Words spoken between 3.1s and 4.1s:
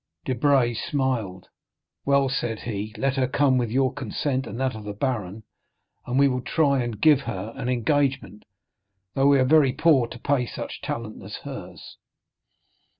her come, with your